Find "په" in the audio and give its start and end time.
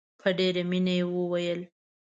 0.19-0.27